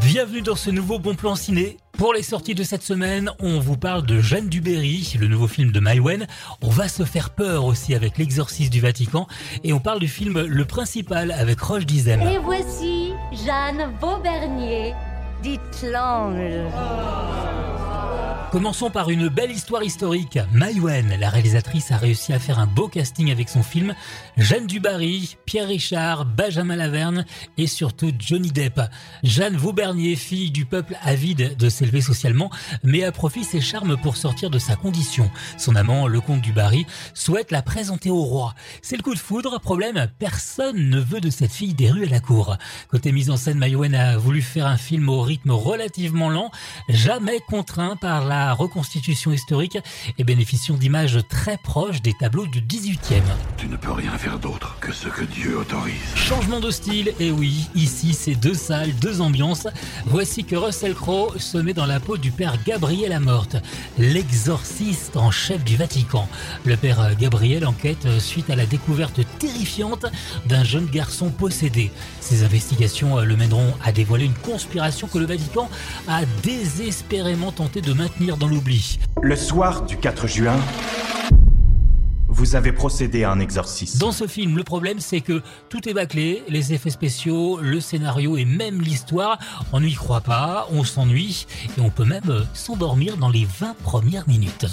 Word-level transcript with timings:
Bienvenue 0.00 0.42
dans 0.42 0.54
ce 0.56 0.70
nouveau 0.70 0.98
bon 0.98 1.14
plan 1.14 1.34
ciné. 1.34 1.78
Pour 1.96 2.12
les 2.12 2.22
sorties 2.22 2.54
de 2.54 2.62
cette 2.62 2.82
semaine, 2.82 3.30
on 3.40 3.58
vous 3.58 3.76
parle 3.76 4.04
de 4.04 4.20
Jeanne 4.20 4.48
Duberry, 4.48 5.14
le 5.18 5.26
nouveau 5.26 5.48
film 5.48 5.72
de 5.72 5.80
Maïwen. 5.80 6.26
On 6.62 6.68
va 6.68 6.88
se 6.88 7.04
faire 7.04 7.30
peur 7.30 7.64
aussi 7.64 7.94
avec 7.94 8.18
l'exorciste 8.18 8.72
du 8.72 8.80
Vatican. 8.80 9.26
Et 9.64 9.72
on 9.72 9.80
parle 9.80 10.00
du 10.00 10.08
film 10.08 10.40
Le 10.40 10.64
Principal 10.64 11.30
avec 11.30 11.60
Roche 11.60 11.86
Dizem. 11.86 12.20
Et 12.22 12.38
voici 12.38 13.12
Jeanne 13.44 13.92
Vaubernier, 14.00 14.94
dite 15.42 15.86
l'ange. 15.90 16.72
Commençons 18.52 18.90
par 18.90 19.10
une 19.10 19.28
belle 19.28 19.50
histoire 19.50 19.82
historique. 19.82 20.38
Maïwen, 20.52 21.16
la 21.18 21.30
réalisatrice, 21.30 21.90
a 21.90 21.96
réussi 21.96 22.32
à 22.32 22.38
faire 22.38 22.60
un 22.60 22.66
beau 22.66 22.86
casting 22.86 23.32
avec 23.32 23.48
son 23.48 23.64
film. 23.64 23.92
Jeanne 24.36 24.68
Dubarry, 24.68 25.36
Pierre 25.46 25.66
Richard, 25.66 26.24
Benjamin 26.24 26.76
Laverne 26.76 27.26
et 27.58 27.66
surtout 27.66 28.12
Johnny 28.16 28.52
Depp. 28.52 28.80
Jeanne 29.24 29.56
Vaubernier, 29.56 30.14
fille 30.14 30.52
du 30.52 30.64
peuple 30.64 30.96
avide 31.02 31.56
de 31.56 31.68
s'élever 31.68 32.00
socialement, 32.00 32.50
met 32.84 33.02
à 33.02 33.10
profit 33.10 33.42
ses 33.42 33.60
charmes 33.60 33.96
pour 33.96 34.16
sortir 34.16 34.48
de 34.48 34.60
sa 34.60 34.76
condition. 34.76 35.28
Son 35.58 35.74
amant, 35.74 36.06
le 36.06 36.20
comte 36.20 36.40
du 36.40 36.52
Barry, 36.52 36.86
souhaite 37.14 37.50
la 37.50 37.62
présenter 37.62 38.10
au 38.10 38.22
roi. 38.22 38.54
C'est 38.80 38.96
le 38.96 39.02
coup 39.02 39.14
de 39.14 39.18
foudre. 39.18 39.60
Problème, 39.60 40.06
personne 40.20 40.88
ne 40.88 41.00
veut 41.00 41.20
de 41.20 41.30
cette 41.30 41.52
fille 41.52 41.74
des 41.74 41.90
rues 41.90 42.06
à 42.06 42.10
la 42.10 42.20
cour. 42.20 42.56
Côté 42.88 43.10
mise 43.10 43.28
en 43.28 43.36
scène, 43.36 43.58
Maïwen 43.58 43.94
a 43.96 44.16
voulu 44.16 44.40
faire 44.40 44.66
un 44.66 44.76
film 44.76 45.08
au 45.08 45.20
rythme 45.20 45.50
relativement 45.50 46.30
lent, 46.30 46.52
jamais 46.88 47.40
contraint 47.48 47.96
par 47.96 48.24
la 48.24 48.35
reconstitution 48.52 49.32
historique 49.32 49.78
et 50.18 50.24
bénéficiant 50.24 50.74
d'images 50.74 51.18
très 51.28 51.56
proches 51.58 52.02
des 52.02 52.14
tableaux 52.14 52.46
du 52.46 52.60
18e. 52.60 53.22
Tu 53.56 53.68
ne 53.68 53.76
peux 53.76 53.92
rien 53.92 54.16
faire 54.18 54.38
d'autre 54.38 54.76
que 54.80 54.92
ce 54.92 55.08
que 55.08 55.24
Dieu 55.24 55.58
autorise. 55.58 55.94
Changement 56.14 56.60
de 56.60 56.70
style, 56.70 57.12
et 57.20 57.30
oui, 57.30 57.68
ici 57.74 58.14
c'est 58.14 58.34
deux 58.34 58.54
salles, 58.54 58.94
deux 58.96 59.20
ambiances. 59.20 59.68
Voici 60.06 60.44
que 60.44 60.56
Russell 60.56 60.94
Crowe 60.94 61.38
se 61.38 61.58
met 61.58 61.74
dans 61.74 61.86
la 61.86 62.00
peau 62.00 62.16
du 62.16 62.30
père 62.30 62.56
Gabriel 62.64 63.12
Amorte, 63.12 63.56
l'exorciste 63.98 65.16
en 65.16 65.30
chef 65.30 65.64
du 65.64 65.76
Vatican. 65.76 66.28
Le 66.64 66.76
père 66.76 67.14
Gabriel 67.16 67.66
enquête 67.66 68.06
suite 68.18 68.50
à 68.50 68.56
la 68.56 68.66
découverte 68.66 69.20
terrifiante 69.38 70.06
d'un 70.46 70.64
jeune 70.64 70.86
garçon 70.86 71.30
possédé. 71.30 71.90
Ces 72.20 72.42
investigations 72.42 73.20
le 73.20 73.36
mèneront 73.36 73.74
à 73.84 73.92
dévoiler 73.92 74.24
une 74.24 74.34
conspiration 74.34 75.06
que 75.06 75.18
le 75.18 75.26
Vatican 75.26 75.68
a 76.08 76.22
désespérément 76.42 77.52
tenté 77.52 77.80
de 77.80 77.92
maintenir 77.92 78.25
dans 78.34 78.48
l'oubli. 78.48 78.98
Le 79.22 79.36
soir 79.36 79.86
du 79.86 79.96
4 79.96 80.26
juin, 80.26 80.56
vous 82.28 82.56
avez 82.56 82.72
procédé 82.72 83.22
à 83.22 83.30
un 83.30 83.38
exorcisme. 83.38 83.98
Dans 84.00 84.10
ce 84.10 84.26
film, 84.26 84.56
le 84.56 84.64
problème 84.64 84.98
c'est 84.98 85.20
que 85.20 85.42
tout 85.68 85.88
est 85.88 85.94
bâclé, 85.94 86.42
les 86.48 86.72
effets 86.72 86.90
spéciaux, 86.90 87.60
le 87.62 87.80
scénario 87.80 88.36
et 88.36 88.44
même 88.44 88.80
l'histoire, 88.80 89.38
on 89.72 89.80
n'y 89.80 89.94
croit 89.94 90.20
pas, 90.20 90.66
on 90.70 90.82
s'ennuie 90.82 91.46
et 91.78 91.80
on 91.80 91.90
peut 91.90 92.04
même 92.04 92.46
s'endormir 92.52 93.16
dans 93.16 93.30
les 93.30 93.44
20 93.44 93.76
premières 93.84 94.26
minutes. 94.28 94.66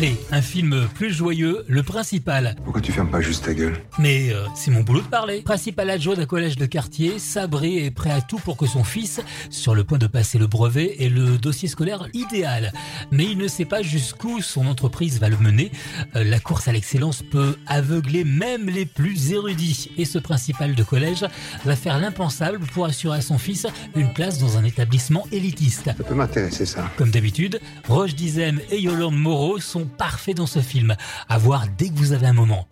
Allez, 0.00 0.16
un 0.32 0.40
film 0.40 0.88
plus 0.94 1.12
joyeux, 1.12 1.62
le 1.68 1.82
principal. 1.82 2.56
Pourquoi 2.64 2.80
tu 2.80 2.90
fermes 2.90 3.10
pas 3.10 3.20
juste 3.20 3.44
ta 3.44 3.52
gueule? 3.52 3.76
Mais 3.98 4.32
euh, 4.32 4.46
c'est 4.54 4.70
mon 4.70 4.80
boulot 4.80 5.02
de 5.02 5.06
parler. 5.06 5.42
Principal 5.42 5.90
adjoint 5.90 6.14
d'un 6.14 6.24
collège 6.24 6.56
de 6.56 6.64
quartier, 6.64 7.18
sabré 7.18 7.84
et 7.84 7.90
prêt 7.90 8.10
à 8.10 8.22
tout 8.22 8.38
pour 8.38 8.56
que 8.56 8.64
son 8.64 8.82
fils, 8.82 9.20
sur 9.50 9.74
le 9.74 9.84
point 9.84 9.98
de 9.98 10.06
passer 10.06 10.38
le 10.38 10.46
brevet, 10.46 11.04
ait 11.04 11.10
le 11.10 11.36
dossier 11.36 11.68
scolaire 11.68 12.08
idéal. 12.14 12.72
Mais 13.10 13.26
il 13.26 13.36
ne 13.36 13.46
sait 13.46 13.66
pas 13.66 13.82
jusqu'où 13.82 14.40
son 14.40 14.68
entreprise 14.68 15.20
va 15.20 15.28
le 15.28 15.36
mener. 15.36 15.70
Euh, 16.16 16.24
la 16.24 16.40
course 16.40 16.66
à 16.66 16.72
l'excellence 16.72 17.22
peut 17.22 17.58
aveugler 17.66 18.24
même 18.24 18.70
les 18.70 18.86
plus 18.86 19.32
érudits. 19.32 19.90
Et 19.98 20.06
ce 20.06 20.18
principal 20.18 20.74
de 20.74 20.82
collège 20.82 21.26
va 21.66 21.76
faire 21.76 21.98
l'impensable 21.98 22.60
pour 22.60 22.86
assurer 22.86 23.18
à 23.18 23.20
son 23.20 23.36
fils 23.36 23.66
une 23.94 24.14
place 24.14 24.38
dans 24.38 24.56
un 24.56 24.64
établissement 24.64 25.26
élitiste. 25.30 25.90
Ça 25.94 26.04
peut 26.04 26.14
m'intéresser 26.14 26.64
ça. 26.64 26.90
Comme 26.96 27.10
d'habitude, 27.10 27.60
Roche 27.86 28.14
Dizem 28.14 28.60
et 28.70 28.80
Yolande 28.80 29.18
Moreau 29.18 29.60
sont 29.60 29.89
parfaits 29.90 30.36
dans 30.36 30.46
ce 30.46 30.60
film. 30.60 30.96
À 31.28 31.38
voir 31.38 31.66
dès 31.76 31.88
que 31.88 31.94
vous 31.94 32.12
avez 32.12 32.26
un 32.26 32.32
moment. 32.32 32.66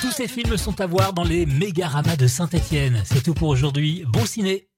Tous 0.00 0.12
ces 0.12 0.28
films 0.28 0.56
sont 0.56 0.80
à 0.80 0.86
voir 0.86 1.12
dans 1.12 1.24
les 1.24 1.44
Mégaramas 1.44 2.16
de 2.16 2.26
Saint-Etienne. 2.26 3.02
C'est 3.04 3.22
tout 3.22 3.34
pour 3.34 3.48
aujourd'hui. 3.48 4.04
Bon 4.08 4.24
ciné 4.24 4.69